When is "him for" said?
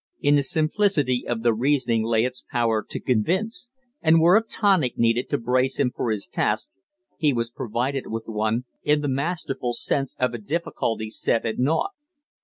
5.77-6.09